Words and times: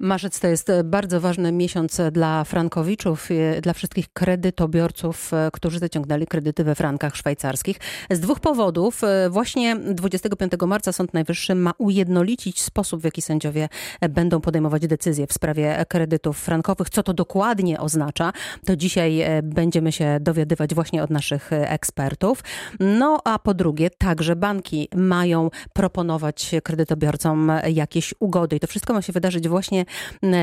Marzec 0.00 0.40
to 0.40 0.48
jest 0.48 0.72
bardzo 0.84 1.20
ważny 1.20 1.52
miesiąc 1.52 2.00
dla 2.12 2.44
frankowiczów, 2.44 3.28
dla 3.62 3.72
wszystkich 3.72 4.12
kredytobiorców, 4.12 5.30
którzy 5.52 5.78
zaciągnęli 5.78 6.26
kredyty 6.26 6.64
we 6.64 6.74
frankach 6.74 7.16
szwajcarskich. 7.16 7.76
Z 8.10 8.20
dwóch 8.20 8.40
powodów. 8.40 9.02
Właśnie 9.30 9.76
25 9.76 10.52
marca 10.66 10.92
Sąd 10.92 11.14
Najwyższy 11.14 11.54
ma 11.54 11.72
ujednolicić 11.78 12.62
sposób, 12.62 13.00
w 13.00 13.04
jaki 13.04 13.22
sędziowie 13.22 13.68
będą 14.10 14.40
podejmować 14.40 14.86
decyzje 14.86 15.26
w 15.26 15.32
sprawie 15.32 15.84
kredytów 15.88 16.38
frankowych. 16.38 16.90
Co 16.90 17.02
to 17.02 17.14
dokładnie 17.14 17.80
oznacza, 17.80 18.32
to 18.66 18.76
dzisiaj 18.76 19.24
będziemy 19.42 19.92
się 19.92 20.18
dowiadywać 20.20 20.74
właśnie 20.74 21.02
od 21.02 21.10
naszych 21.10 21.52
ekspertów. 21.52 22.44
No 22.80 23.20
a 23.24 23.38
po 23.38 23.54
drugie, 23.54 23.90
także 23.90 24.36
banki 24.36 24.88
mają 24.94 25.50
proponować 25.72 26.54
kredytobiorcom 26.64 27.52
jakieś 27.72 28.14
ugody 28.20 28.56
i 28.56 28.60
to 28.60 28.66
wszystko 28.66 28.92
ma 28.92 29.02
się 29.02 29.12
wydarzyć 29.12 29.48
właśnie 29.48 29.85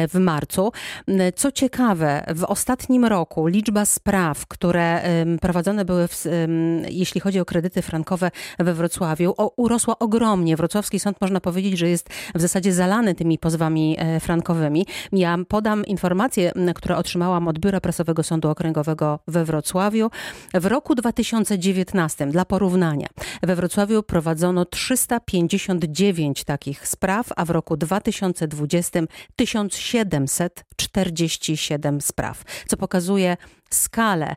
w 0.09 0.19
marcu. 0.19 0.71
Co 1.35 1.51
ciekawe, 1.51 2.25
w 2.35 2.43
ostatnim 2.43 3.05
roku 3.05 3.47
liczba 3.47 3.85
spraw, 3.85 4.47
które 4.47 5.03
prowadzone 5.41 5.85
były, 5.85 6.07
w, 6.07 6.25
jeśli 6.89 7.21
chodzi 7.21 7.39
o 7.39 7.45
kredyty 7.45 7.81
frankowe 7.81 8.31
we 8.59 8.73
Wrocławiu, 8.73 9.33
urosła 9.55 9.99
ogromnie. 9.99 10.55
Wrocławski 10.55 10.99
sąd 10.99 11.21
można 11.21 11.41
powiedzieć, 11.41 11.77
że 11.77 11.89
jest 11.89 12.09
w 12.35 12.41
zasadzie 12.41 12.73
zalany 12.73 13.15
tymi 13.15 13.39
pozwami 13.39 13.95
e, 13.99 14.19
frankowymi. 14.19 14.85
Ja 15.11 15.37
podam 15.47 15.85
informacje, 15.85 16.51
które 16.75 16.97
otrzymałam 16.97 17.47
od 17.47 17.59
Biura 17.59 17.81
Prasowego 17.81 18.23
Sądu 18.23 18.49
Okręgowego 18.49 19.19
we 19.27 19.45
Wrocławiu. 19.45 20.09
W 20.53 20.65
roku 20.65 20.95
2019, 20.95 22.27
dla 22.27 22.45
porównania, 22.45 23.07
we 23.43 23.55
Wrocławiu 23.55 24.03
prowadzono 24.03 24.65
359 24.65 26.43
takich 26.43 26.87
spraw, 26.87 27.27
a 27.35 27.45
w 27.45 27.49
roku 27.49 27.77
2020 27.77 28.99
1747 29.35 32.01
spraw, 32.01 32.43
co 32.67 32.77
pokazuje 32.77 33.37
skalę 33.69 34.35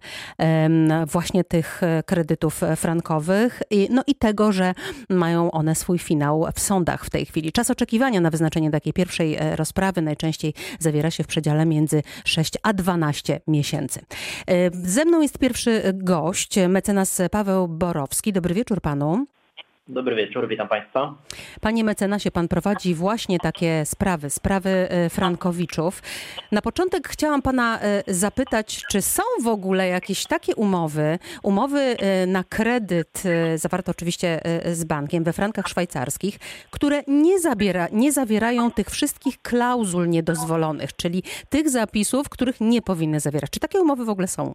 właśnie 1.06 1.44
tych 1.44 1.80
kredytów 2.06 2.60
frankowych, 2.76 3.62
no 3.90 4.02
i 4.06 4.14
tego, 4.14 4.52
że 4.52 4.74
mają 5.08 5.50
one 5.50 5.74
swój 5.74 5.98
finał 5.98 6.46
w 6.54 6.60
sądach 6.60 7.04
w 7.04 7.10
tej 7.10 7.26
chwili. 7.26 7.52
Czas 7.52 7.70
oczekiwania 7.70 8.20
na 8.20 8.30
wyznaczenie 8.30 8.70
takiej 8.70 8.92
pierwszej 8.92 9.34
e, 9.34 9.56
rozprawy 9.56 10.02
najczęściej 10.02 10.54
zawiera 10.78 11.10
się 11.10 11.24
w 11.24 11.26
przedziale 11.26 11.66
między 11.66 12.02
6 12.24 12.54
a 12.62 12.72
12 12.72 13.40
miesięcy. 13.46 14.00
E, 14.46 14.70
ze 14.72 15.04
mną 15.04 15.20
jest 15.20 15.38
pierwszy 15.38 15.82
gość, 15.94 16.58
mecenas 16.68 17.20
Paweł 17.30 17.68
Borowski. 17.68 18.32
Dobry 18.32 18.54
wieczór 18.54 18.80
panu. 18.80 19.26
Dobry 19.88 20.16
wieczór, 20.16 20.48
witam 20.48 20.68
Państwa. 20.68 21.14
Panie 21.60 21.84
mecenasie, 21.84 22.30
Pan 22.30 22.48
prowadzi 22.48 22.94
właśnie 22.94 23.38
takie 23.38 23.84
sprawy, 23.84 24.30
sprawy 24.30 24.70
e, 24.70 25.10
Frankowiczów. 25.10 26.02
Na 26.52 26.62
początek 26.62 27.08
chciałam 27.08 27.42
Pana 27.42 27.80
e, 27.80 28.02
zapytać, 28.06 28.82
czy 28.90 29.02
są 29.02 29.22
w 29.42 29.46
ogóle 29.46 29.88
jakieś 29.88 30.26
takie 30.26 30.54
umowy, 30.54 31.18
umowy 31.42 31.80
e, 31.80 32.26
na 32.26 32.44
kredyt, 32.44 33.22
zawarte 33.54 33.90
oczywiście 33.90 34.40
z 34.72 34.84
bankiem 34.84 35.24
we 35.24 35.32
frankach 35.32 35.68
szwajcarskich, 35.68 36.38
które 36.70 37.02
nie, 37.06 37.40
zabiera, 37.40 37.86
nie 37.92 38.12
zawierają 38.12 38.70
tych 38.70 38.90
wszystkich 38.90 39.42
klauzul 39.42 40.08
niedozwolonych, 40.08 40.96
czyli 40.96 41.22
tych 41.48 41.68
zapisów, 41.70 42.28
których 42.28 42.60
nie 42.60 42.82
powinny 42.82 43.20
zawierać. 43.20 43.50
Czy 43.50 43.60
takie 43.60 43.80
umowy 43.80 44.04
w 44.04 44.10
ogóle 44.10 44.28
są? 44.28 44.54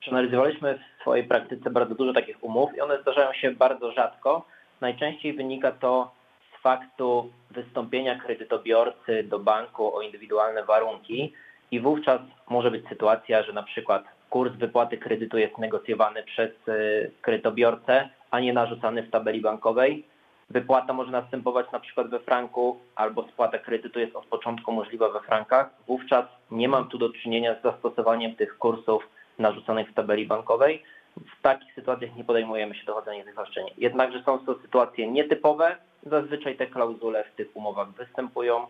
Przeanalizowaliśmy 0.00 0.78
swojej 1.02 1.24
praktyce 1.24 1.70
bardzo 1.70 1.94
dużo 1.94 2.12
takich 2.12 2.44
umów 2.44 2.76
i 2.76 2.80
one 2.80 3.02
zdarzają 3.02 3.32
się 3.32 3.50
bardzo 3.50 3.92
rzadko. 3.92 4.44
Najczęściej 4.80 5.32
wynika 5.32 5.72
to 5.72 6.10
z 6.58 6.62
faktu 6.62 7.30
wystąpienia 7.50 8.18
kredytobiorcy 8.18 9.22
do 9.22 9.38
banku 9.38 9.96
o 9.96 10.02
indywidualne 10.02 10.64
warunki 10.64 11.32
i 11.70 11.80
wówczas 11.80 12.20
może 12.50 12.70
być 12.70 12.88
sytuacja, 12.88 13.42
że 13.42 13.52
na 13.52 13.62
przykład 13.62 14.04
kurs 14.30 14.52
wypłaty 14.52 14.98
kredytu 14.98 15.38
jest 15.38 15.58
negocjowany 15.58 16.22
przez 16.22 16.50
y, 16.68 17.10
kredytobiorcę, 17.22 18.08
a 18.30 18.40
nie 18.40 18.52
narzucany 18.52 19.02
w 19.02 19.10
tabeli 19.10 19.40
bankowej. 19.40 20.04
Wypłata 20.50 20.92
może 20.92 21.10
następować 21.10 21.66
na 21.72 21.80
przykład 21.80 22.08
we 22.08 22.20
franku 22.20 22.78
albo 22.94 23.28
spłata 23.28 23.58
kredytu 23.58 24.00
jest 24.00 24.16
od 24.16 24.26
początku 24.26 24.72
możliwa 24.72 25.08
we 25.08 25.20
frankach. 25.20 25.70
Wówczas 25.86 26.24
nie 26.50 26.68
mam 26.68 26.88
tu 26.88 26.98
do 26.98 27.10
czynienia 27.10 27.54
z 27.54 27.62
zastosowaniem 27.62 28.36
tych 28.36 28.58
kursów 28.58 29.08
narzuconych 29.38 29.90
w 29.90 29.94
tabeli 29.94 30.26
bankowej. 30.26 30.82
W 31.16 31.42
takich 31.42 31.74
sytuacjach 31.74 32.16
nie 32.16 32.24
podejmujemy 32.24 32.74
się 32.74 32.86
dochodzenia 32.86 33.24
wywłaszczeń. 33.24 33.66
Jednakże 33.78 34.22
są 34.22 34.38
to 34.38 34.58
sytuacje 34.62 35.10
nietypowe. 35.10 35.76
Zazwyczaj 36.06 36.56
te 36.56 36.66
klauzule 36.66 37.24
w 37.24 37.36
tych 37.36 37.56
umowach 37.56 37.90
występują 37.90 38.66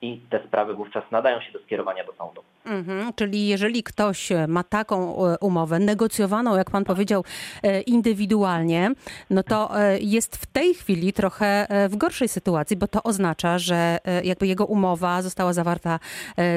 i 0.00 0.20
te 0.30 0.46
sprawy 0.46 0.74
wówczas 0.74 1.04
nadają 1.10 1.40
się 1.40 1.52
do 1.52 1.58
skierowania 1.58 2.04
do 2.04 2.12
sądu. 2.12 2.42
Mhm, 2.66 3.12
czyli 3.12 3.48
jeżeli 3.48 3.82
ktoś 3.82 4.28
ma 4.48 4.64
taką 4.64 5.26
e, 5.26 5.38
umowę 5.40 5.78
negocjowaną, 5.78 6.56
jak 6.56 6.70
pan 6.70 6.84
powiedział, 6.84 7.24
e, 7.62 7.80
indywidualnie, 7.80 8.90
no 9.30 9.42
to 9.42 9.80
e, 9.80 9.98
jest 10.00 10.36
w 10.36 10.46
tej 10.46 10.74
chwili 10.74 11.12
trochę 11.12 11.66
w 11.88 11.96
gorszej 11.96 12.28
sytuacji, 12.28 12.76
bo 12.76 12.86
to 12.86 13.02
oznacza, 13.02 13.58
że 13.58 13.98
jakby 14.24 14.46
jego 14.46 14.66
umowa 14.66 15.22
została 15.22 15.52
zawarta 15.52 15.98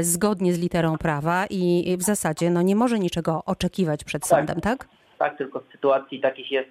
zgodnie 0.01 0.53
z 0.53 0.59
literą 0.59 0.97
prawa 0.97 1.45
i 1.49 1.95
w 1.99 2.01
zasadzie 2.01 2.49
no, 2.49 2.61
nie 2.61 2.75
może 2.75 2.99
niczego 2.99 3.43
oczekiwać 3.45 4.03
przed 4.03 4.21
tak, 4.21 4.29
sądem, 4.29 4.61
tak? 4.61 4.87
Tak, 5.17 5.37
tylko 5.37 5.59
w 5.59 5.71
sytuacji 5.71 6.21
takich 6.21 6.51
jest 6.51 6.69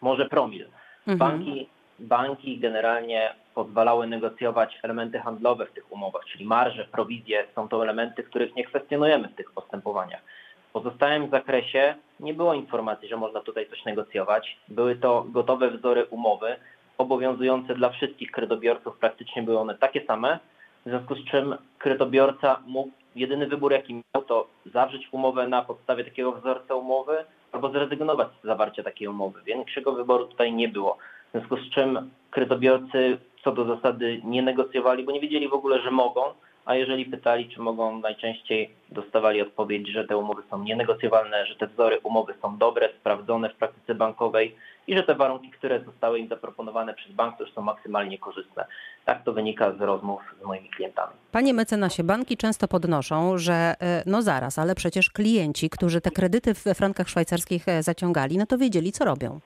może 0.00 0.28
promil. 0.28 0.66
Mhm. 1.06 1.18
Banki 1.18 1.68
banki 1.98 2.58
generalnie 2.58 3.34
pozwalały 3.54 4.06
negocjować 4.06 4.78
elementy 4.82 5.18
handlowe 5.18 5.66
w 5.66 5.72
tych 5.72 5.92
umowach, 5.92 6.24
czyli 6.24 6.44
marże, 6.44 6.84
prowizje, 6.84 7.44
są 7.54 7.68
to 7.68 7.82
elementy, 7.82 8.22
których 8.22 8.56
nie 8.56 8.64
kwestionujemy 8.64 9.28
w 9.28 9.34
tych 9.34 9.52
postępowaniach. 9.52 10.20
W 10.68 10.72
pozostałym 10.72 11.30
zakresie 11.30 11.94
nie 12.20 12.34
było 12.34 12.54
informacji, 12.54 13.08
że 13.08 13.16
można 13.16 13.40
tutaj 13.40 13.68
coś 13.70 13.84
negocjować. 13.84 14.56
Były 14.68 14.96
to 14.96 15.24
gotowe 15.28 15.70
wzory 15.70 16.04
umowy, 16.04 16.56
obowiązujące 16.98 17.74
dla 17.74 17.90
wszystkich 17.90 18.30
kredytobiorców, 18.30 18.98
praktycznie 18.98 19.42
były 19.42 19.58
one 19.58 19.74
takie 19.78 20.04
same, 20.06 20.38
w 20.86 20.88
związku 20.88 21.14
z 21.14 21.24
czym 21.24 21.56
kredytobiorca 21.78 22.62
mógł, 22.66 22.90
jedyny 23.16 23.46
wybór 23.46 23.72
jaki 23.72 23.94
miał, 23.94 24.24
to 24.24 24.46
zawrzeć 24.66 25.08
umowę 25.12 25.48
na 25.48 25.62
podstawie 25.62 26.04
takiego 26.04 26.32
wzorca 26.32 26.74
umowy 26.74 27.24
albo 27.52 27.70
zrezygnować 27.70 28.28
z 28.42 28.46
zawarcia 28.46 28.82
takiej 28.82 29.08
umowy. 29.08 29.42
Większego 29.42 29.92
wyboru 29.92 30.26
tutaj 30.26 30.52
nie 30.52 30.68
było. 30.68 30.98
W 31.28 31.30
związku 31.32 31.56
z 31.56 31.70
czym 31.70 32.10
kredytobiorcy 32.30 33.18
co 33.44 33.52
do 33.52 33.76
zasady 33.76 34.20
nie 34.24 34.42
negocjowali, 34.42 35.04
bo 35.04 35.12
nie 35.12 35.20
wiedzieli 35.20 35.48
w 35.48 35.54
ogóle, 35.54 35.82
że 35.82 35.90
mogą, 35.90 36.22
a 36.64 36.74
jeżeli 36.74 37.04
pytali, 37.04 37.48
czy 37.48 37.60
mogą, 37.60 37.98
najczęściej 37.98 38.70
dostawali 38.90 39.42
odpowiedź, 39.42 39.88
że 39.88 40.04
te 40.04 40.16
umowy 40.16 40.42
są 40.50 40.62
nienegocjowalne, 40.62 41.46
że 41.46 41.56
te 41.56 41.66
wzory 41.66 42.00
umowy 42.02 42.34
są 42.42 42.58
dobre, 42.58 42.88
sprawdzone 43.00 43.50
w 43.50 43.54
praktyce 43.54 43.94
bankowej 43.94 44.56
i 44.86 44.96
że 44.96 45.02
te 45.02 45.14
warunki, 45.14 45.50
które 45.50 45.84
zostały 45.84 46.18
im 46.18 46.28
zaproponowane 46.28 46.94
przez 46.94 47.12
bank, 47.12 47.38
to 47.38 47.44
już 47.44 47.52
są 47.52 47.62
maksymalnie 47.62 48.18
korzystne. 48.18 48.64
Tak 49.04 49.24
to 49.24 49.32
wynika 49.32 49.72
z 49.72 49.80
rozmów 49.80 50.20
z 50.42 50.44
moimi 50.44 50.68
klientami. 50.68 51.12
Panie 51.32 51.54
mecenasie, 51.54 52.04
banki 52.04 52.36
często 52.36 52.68
podnoszą, 52.68 53.38
że 53.38 53.74
e, 53.80 54.02
no 54.06 54.22
zaraz, 54.22 54.58
ale 54.58 54.74
przecież 54.74 55.10
klienci, 55.10 55.70
którzy 55.70 56.00
te 56.00 56.10
kredyty 56.10 56.54
we 56.54 56.74
frankach 56.74 57.08
szwajcarskich 57.08 57.68
e, 57.68 57.82
zaciągali, 57.82 58.38
no 58.38 58.46
to 58.46 58.58
wiedzieli, 58.58 58.92
co 58.92 59.04
robią. 59.04 59.40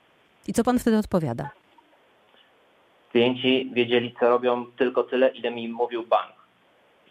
I 0.47 0.53
co 0.53 0.63
pan 0.63 0.79
wtedy 0.79 0.97
odpowiada? 0.97 1.49
Klienci 3.17 3.69
wiedzieli, 3.73 4.15
co 4.19 4.29
robią 4.29 4.65
tylko 4.65 5.03
tyle, 5.03 5.29
ile 5.29 5.51
mi 5.51 5.69
mówił 5.69 6.07
bank. 6.07 6.33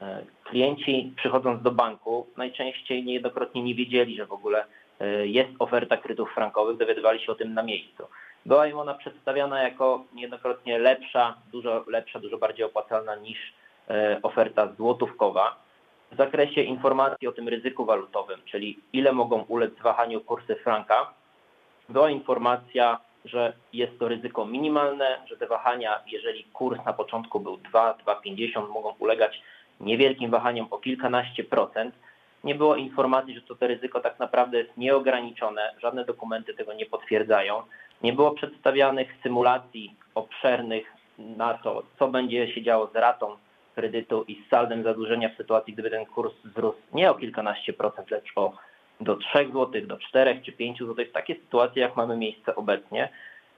E, 0.02 0.24
klienci 0.44 1.12
przychodząc 1.16 1.62
do 1.62 1.70
banku 1.70 2.26
najczęściej 2.36 3.04
niejednokrotnie 3.04 3.62
nie 3.62 3.74
wiedzieli, 3.74 4.16
że 4.16 4.26
w 4.26 4.32
ogóle 4.32 4.64
e, 5.00 5.26
jest 5.26 5.50
oferta 5.58 5.96
kredytów 5.96 6.32
frankowych, 6.34 6.76
dowiadywali 6.76 7.20
się 7.20 7.32
o 7.32 7.34
tym 7.34 7.54
na 7.54 7.62
miejscu. 7.62 8.02
Była 8.46 8.66
im 8.66 8.78
ona 8.78 8.94
przedstawiana 8.94 9.62
jako 9.62 10.04
niejednokrotnie 10.14 10.78
lepsza, 10.78 11.34
dużo 11.52 11.84
lepsza, 11.86 12.20
dużo 12.20 12.38
bardziej 12.38 12.66
opłacalna 12.66 13.14
niż 13.14 13.38
e, 13.88 14.18
oferta 14.22 14.72
złotówkowa. 14.76 15.56
W 16.12 16.16
zakresie 16.16 16.62
informacji 16.62 17.28
o 17.28 17.32
tym 17.32 17.48
ryzyku 17.48 17.84
walutowym, 17.84 18.40
czyli 18.44 18.78
ile 18.92 19.12
mogą 19.12 19.44
ulec 19.48 19.74
wahaniu 19.82 20.20
kursy 20.20 20.56
franka, 20.56 21.14
była 21.88 22.10
informacja 22.10 23.05
że 23.28 23.52
jest 23.72 23.98
to 23.98 24.08
ryzyko 24.08 24.46
minimalne, 24.46 25.18
że 25.26 25.36
te 25.36 25.46
wahania, 25.46 26.00
jeżeli 26.06 26.44
kurs 26.44 26.84
na 26.84 26.92
początku 26.92 27.40
był 27.40 27.56
2, 27.56 27.98
2,50, 28.06 28.68
mogą 28.68 28.94
ulegać 28.98 29.42
niewielkim 29.80 30.30
wahaniom 30.30 30.66
o 30.70 30.78
kilkanaście 30.78 31.44
procent. 31.44 31.94
Nie 32.44 32.54
było 32.54 32.76
informacji, 32.76 33.34
że 33.34 33.42
to, 33.42 33.54
to 33.54 33.66
ryzyko 33.66 34.00
tak 34.00 34.18
naprawdę 34.18 34.58
jest 34.58 34.76
nieograniczone, 34.76 35.74
żadne 35.78 36.04
dokumenty 36.04 36.54
tego 36.54 36.74
nie 36.74 36.86
potwierdzają. 36.86 37.62
Nie 38.02 38.12
było 38.12 38.30
przedstawianych 38.30 39.08
symulacji 39.22 39.94
obszernych 40.14 40.92
na 41.18 41.54
to, 41.54 41.82
co 41.98 42.08
będzie 42.08 42.54
się 42.54 42.62
działo 42.62 42.86
z 42.86 42.96
ratą 42.96 43.36
kredytu 43.74 44.24
i 44.28 44.42
z 44.46 44.50
saldem 44.50 44.82
zadłużenia 44.82 45.28
w 45.28 45.36
sytuacji, 45.36 45.72
gdyby 45.72 45.90
ten 45.90 46.06
kurs 46.06 46.34
wzrósł 46.44 46.78
nie 46.92 47.10
o 47.10 47.14
kilkanaście 47.14 47.72
procent, 47.72 48.10
lecz 48.10 48.32
o 48.36 48.52
do 49.00 49.16
3 49.16 49.38
zł, 49.38 49.86
do 49.86 49.98
4 49.98 50.40
czy 50.44 50.52
5 50.52 50.78
zł, 50.78 51.04
takie 51.12 51.34
sytuacje, 51.34 51.82
jak 51.82 51.96
mamy 51.96 52.16
miejsce 52.16 52.54
obecnie, 52.54 53.08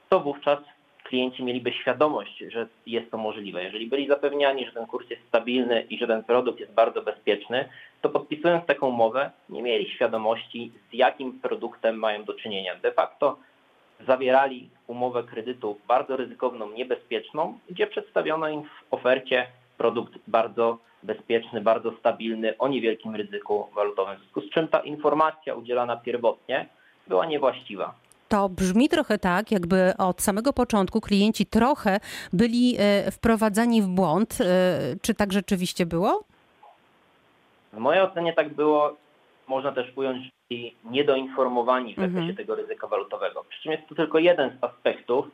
to 0.08 0.20
wówczas 0.20 0.58
klienci 1.04 1.44
mieliby 1.44 1.72
świadomość, 1.72 2.38
że 2.48 2.66
jest 2.86 3.10
to 3.10 3.18
możliwe. 3.18 3.64
Jeżeli 3.64 3.86
byli 3.86 4.08
zapewniani, 4.08 4.66
że 4.66 4.72
ten 4.72 4.86
kurs 4.86 5.10
jest 5.10 5.22
stabilny 5.28 5.80
i 5.90 5.98
że 5.98 6.06
ten 6.06 6.24
produkt 6.24 6.60
jest 6.60 6.72
bardzo 6.72 7.02
bezpieczny, 7.02 7.68
to 8.00 8.08
podpisując 8.08 8.66
taką 8.66 8.88
umowę 8.88 9.30
nie 9.48 9.62
mieli 9.62 9.90
świadomości, 9.90 10.72
z 10.90 10.94
jakim 10.94 11.40
produktem 11.40 11.96
mają 11.98 12.24
do 12.24 12.34
czynienia. 12.34 12.74
De 12.74 12.92
facto 12.92 13.38
zawierali 14.06 14.70
umowę 14.86 15.22
kredytu 15.22 15.78
bardzo 15.88 16.16
ryzykowną, 16.16 16.70
niebezpieczną, 16.70 17.58
gdzie 17.70 17.86
przedstawiono 17.86 18.48
im 18.48 18.62
w 18.62 18.94
ofercie 18.94 19.46
produkt 19.78 20.12
bardzo 20.26 20.78
bezpieczny, 21.02 21.60
bardzo 21.60 21.92
stabilny, 22.00 22.58
o 22.58 22.68
niewielkim 22.68 23.16
ryzyku 23.16 23.68
walutowym. 23.74 24.16
W 24.16 24.18
związku 24.18 24.40
z 24.40 24.50
czym 24.50 24.68
ta 24.68 24.78
informacja 24.78 25.54
udzielana 25.54 25.96
pierwotnie 25.96 26.68
była 27.06 27.26
niewłaściwa. 27.26 27.94
To 28.28 28.48
brzmi 28.48 28.88
trochę 28.88 29.18
tak, 29.18 29.52
jakby 29.52 29.92
od 29.98 30.22
samego 30.22 30.52
początku 30.52 31.00
klienci 31.00 31.46
trochę 31.46 32.00
byli 32.32 32.76
e, 32.78 33.10
wprowadzani 33.10 33.82
w 33.82 33.86
błąd. 33.86 34.38
E, 34.40 34.44
czy 35.02 35.14
tak 35.14 35.32
rzeczywiście 35.32 35.86
było? 35.86 36.24
W 37.72 37.78
mojej 37.78 38.02
ocenie 38.02 38.32
tak 38.32 38.54
było. 38.54 38.96
Można 39.48 39.72
też 39.72 39.92
ująć 39.96 40.28
niedoinformowani 40.84 41.92
w 41.92 41.96
zakresie 41.96 42.18
mhm. 42.18 42.36
tego 42.36 42.54
ryzyka 42.54 42.86
walutowego. 42.86 43.44
Przy 43.48 43.62
czym 43.62 43.72
jest 43.72 43.88
to 43.88 43.94
tylko 43.94 44.18
jeden 44.18 44.50
z 44.50 44.64
aspektów, 44.64 45.26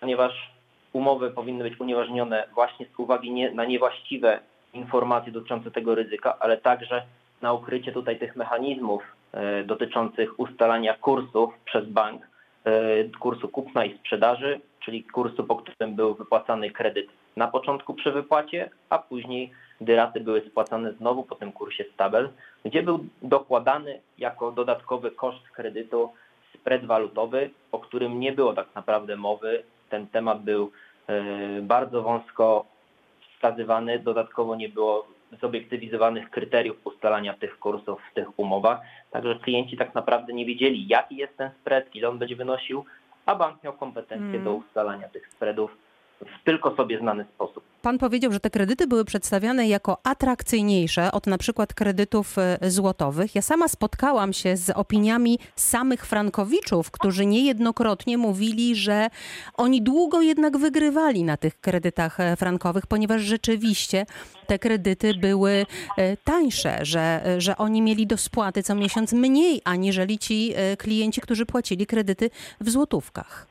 ponieważ 0.00 0.50
umowy 0.92 1.30
powinny 1.30 1.64
być 1.64 1.80
unieważnione 1.80 2.48
właśnie 2.54 2.86
z 2.86 2.98
uwagi 2.98 3.30
nie, 3.30 3.50
na 3.50 3.64
niewłaściwe 3.64 4.40
informacje 4.74 5.32
dotyczące 5.32 5.70
tego 5.70 5.94
ryzyka, 5.94 6.38
ale 6.38 6.56
także 6.56 7.02
na 7.42 7.52
ukrycie 7.52 7.92
tutaj 7.92 8.18
tych 8.18 8.36
mechanizmów 8.36 9.02
e, 9.32 9.64
dotyczących 9.64 10.40
ustalania 10.40 10.94
kursów 10.94 11.54
przez 11.64 11.88
bank, 11.88 12.22
e, 12.64 13.04
kursu 13.04 13.48
kupna 13.48 13.84
i 13.84 13.98
sprzedaży, 13.98 14.60
czyli 14.80 15.04
kursu, 15.04 15.44
po 15.44 15.56
którym 15.56 15.94
był 15.94 16.14
wypłacany 16.14 16.70
kredyt 16.70 17.06
na 17.36 17.48
początku 17.48 17.94
przy 17.94 18.12
wypłacie, 18.12 18.70
a 18.90 18.98
później 18.98 19.50
gdy 19.80 19.96
raty 19.96 20.20
były 20.20 20.42
spłacane 20.50 20.92
znowu 20.92 21.22
po 21.22 21.34
tym 21.34 21.52
kursie 21.52 21.84
stabel, 21.94 22.28
gdzie 22.64 22.82
był 22.82 23.04
dokładany 23.22 24.00
jako 24.18 24.52
dodatkowy 24.52 25.10
koszt 25.10 25.48
kredytu 25.48 26.12
spread 26.54 26.84
walutowy, 26.84 27.50
o 27.72 27.78
którym 27.78 28.20
nie 28.20 28.32
było 28.32 28.52
tak 28.54 28.66
naprawdę 28.74 29.16
mowy. 29.16 29.62
Ten 29.88 30.06
temat 30.06 30.42
był 30.42 30.70
e, 31.06 31.22
bardzo 31.62 32.02
wąsko 32.02 32.64
wskazywany, 33.40 33.98
dodatkowo 33.98 34.56
nie 34.56 34.68
było 34.68 35.06
zobiektywizowanych 35.40 36.30
kryteriów 36.30 36.76
ustalania 36.84 37.34
tych 37.34 37.58
kursów 37.58 38.00
w 38.10 38.14
tych 38.14 38.38
umowach, 38.38 38.80
także 39.10 39.34
klienci 39.34 39.76
tak 39.76 39.94
naprawdę 39.94 40.32
nie 40.32 40.46
wiedzieli, 40.46 40.88
jaki 40.88 41.16
jest 41.16 41.36
ten 41.36 41.50
spread, 41.60 41.94
ile 41.94 42.08
on 42.08 42.18
będzie 42.18 42.36
wynosił, 42.36 42.84
a 43.26 43.34
bank 43.34 43.64
miał 43.64 43.72
kompetencje 43.72 44.28
mm. 44.28 44.44
do 44.44 44.54
ustalania 44.54 45.08
tych 45.08 45.28
spreadów 45.28 45.76
w 46.20 46.44
tylko 46.44 46.76
sobie 46.76 46.98
znany 46.98 47.24
sposób. 47.34 47.64
Pan 47.82 47.98
powiedział, 47.98 48.32
że 48.32 48.40
te 48.40 48.50
kredyty 48.50 48.86
były 48.86 49.04
przedstawiane 49.04 49.68
jako 49.68 49.98
atrakcyjniejsze 50.04 51.12
od 51.12 51.26
na 51.26 51.38
przykład 51.38 51.74
kredytów 51.74 52.38
e, 52.38 52.58
złotowych. 52.70 53.34
Ja 53.34 53.42
sama 53.42 53.68
spotkałam 53.68 54.32
się 54.32 54.56
z 54.56 54.70
opiniami 54.70 55.38
samych 55.56 56.06
frankowiczów, 56.06 56.90
którzy 56.90 57.26
niejednokrotnie 57.26 58.18
mówili, 58.18 58.76
że 58.76 59.08
oni 59.54 59.82
długo 59.82 60.20
jednak 60.20 60.58
wygrywali 60.58 61.24
na 61.24 61.36
tych 61.36 61.60
kredytach 61.60 62.20
e, 62.20 62.36
frankowych, 62.36 62.86
ponieważ 62.86 63.22
rzeczywiście 63.22 64.06
te 64.46 64.58
kredyty 64.58 65.14
były 65.14 65.66
e, 65.96 66.16
tańsze, 66.16 66.78
że, 66.82 67.34
że 67.38 67.56
oni 67.56 67.82
mieli 67.82 68.06
do 68.06 68.16
spłaty 68.16 68.62
co 68.62 68.74
miesiąc 68.74 69.12
mniej, 69.12 69.60
aniżeli 69.64 70.18
ci 70.18 70.54
klienci, 70.78 71.20
którzy 71.20 71.46
płacili 71.46 71.86
kredyty 71.86 72.30
w 72.60 72.70
złotówkach. 72.70 73.50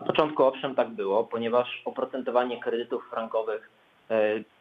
Na 0.00 0.06
początku 0.06 0.44
owszem 0.44 0.74
tak 0.74 0.88
było, 0.88 1.24
ponieważ 1.24 1.82
oprocentowanie 1.84 2.60
kredytów 2.60 3.08
frankowych 3.10 3.70
e, 4.10 4.16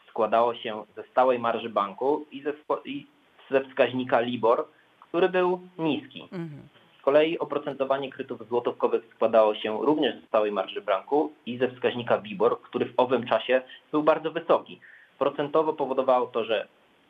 składało 0.07 0.55
się 0.55 0.83
ze 0.95 1.03
stałej 1.03 1.39
marży 1.39 1.69
banku 1.69 2.25
i 2.31 2.41
ze, 2.41 2.53
i 2.85 3.07
ze 3.51 3.61
wskaźnika 3.61 4.19
LIBOR, 4.19 4.65
który 4.99 5.29
był 5.29 5.59
niski. 5.77 6.21
Mhm. 6.21 6.61
Z 6.99 7.01
kolei 7.01 7.39
oprocentowanie 7.39 8.11
kredytów 8.11 8.47
złotówkowych 8.47 9.03
składało 9.15 9.55
się 9.55 9.85
również 9.85 10.15
ze 10.15 10.27
stałej 10.27 10.51
marży 10.51 10.81
banku 10.81 11.33
i 11.45 11.57
ze 11.57 11.67
wskaźnika 11.67 12.17
WIBOR, 12.17 12.61
który 12.61 12.85
w 12.85 12.93
owym 12.97 13.27
czasie 13.27 13.61
był 13.91 14.03
bardzo 14.03 14.31
wysoki. 14.31 14.79
Procentowo 15.19 15.73
powodowało 15.73 16.27
to, 16.27 16.43
że 16.43 16.67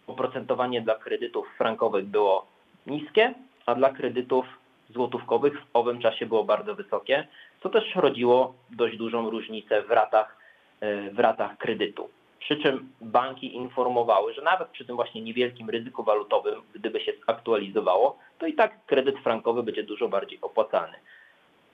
oprocentowanie 0.07 0.81
dla 0.81 0.95
kredytów 0.95 1.47
frankowych 1.57 2.05
było 2.05 2.45
niskie, 2.87 3.33
a 3.65 3.75
dla 3.75 3.89
kredytów 3.89 4.45
złotówkowych 4.89 5.61
w 5.61 5.65
owym 5.73 6.01
czasie 6.01 6.25
było 6.25 6.43
bardzo 6.43 6.75
wysokie, 6.75 7.27
co 7.63 7.69
też 7.69 7.95
rodziło 7.95 8.53
dość 8.69 8.97
dużą 8.97 9.29
różnicę 9.29 9.81
w 9.81 9.91
ratach, 9.91 10.37
e, 10.81 11.11
w 11.11 11.19
ratach 11.19 11.57
kredytu. 11.57 12.09
Przy 12.39 12.57
czym 12.57 12.89
banki 13.01 13.55
informowały, 13.55 14.33
że 14.33 14.41
nawet 14.41 14.69
przy 14.69 14.85
tym 14.85 14.95
właśnie 14.95 15.21
niewielkim 15.21 15.69
ryzyku 15.69 16.03
walutowym, 16.03 16.61
gdyby 16.75 16.99
się 16.99 17.13
zaktualizowało, 17.27 18.17
to 18.39 18.47
i 18.47 18.53
tak 18.53 18.85
kredyt 18.85 19.19
frankowy 19.19 19.63
będzie 19.63 19.83
dużo 19.83 20.09
bardziej 20.09 20.41
opłacalny. 20.41 20.97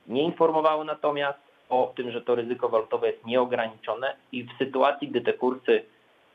Nie 0.08 0.24
informowały 0.24 0.86
natomiast 0.86 1.40
o 1.70 1.94
tym, 1.96 2.12
że 2.12 2.22
to 2.22 2.36
ryzyko 2.36 2.70
walutowe 2.70 3.08
jest 3.08 3.26
nieograniczone 3.26 4.16
i 4.32 4.44
w 4.44 4.58
sytuacji, 4.58 5.08
gdy 5.08 5.22
te 5.22 5.34
kursy 5.34 5.84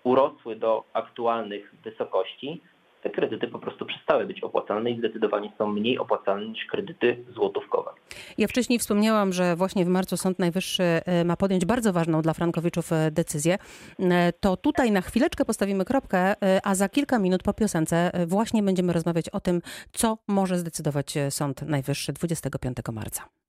urosły 0.05 0.57
do 0.57 0.85
aktualnych 0.93 1.75
wysokości, 1.85 2.61
te 3.03 3.11
kredyty 3.11 3.49
po 3.49 3.59
prostu 3.59 3.87
przestały 3.87 4.27
być 4.27 4.41
opłacalne 4.41 4.91
i 4.91 4.99
zdecydowanie 4.99 5.53
są 5.59 5.67
mniej 5.67 5.99
opłacalne 5.99 6.49
niż 6.49 6.65
kredyty 6.67 7.25
złotówkowe. 7.35 7.91
Ja 8.39 8.49
wcześniej 8.49 8.79
wspomniałam, 8.79 9.33
że 9.33 9.57
właśnie 9.57 9.85
w 9.85 9.89
marcu 9.89 10.17
Sąd 10.17 10.39
Najwyższy 10.39 10.83
e, 10.83 11.25
ma 11.25 11.37
podjąć 11.37 11.65
bardzo 11.65 11.93
ważną 11.93 12.23
dla 12.23 12.35
frankowiczów 12.35 12.93
e, 12.93 13.11
decyzję. 13.11 13.59
E, 13.99 14.33
to 14.33 14.57
tutaj 14.57 14.93
na 14.93 15.01
chwileczkę 15.01 15.45
postawimy 15.45 15.85
kropkę, 15.85 16.35
a 16.65 16.75
za 16.75 16.89
kilka 16.89 17.19
minut 17.19 17.43
po 17.43 17.55
piosence 17.55 18.11
właśnie 18.27 18.63
będziemy 18.63 18.93
rozmawiać 18.93 19.29
o 19.29 19.41
tym, 19.41 19.63
co 19.93 20.19
może 20.29 20.59
zdecydować 20.59 21.15
Sąd 21.31 21.63
Najwyższy 21.63 22.13
25 22.13 22.77
marca. 22.93 23.40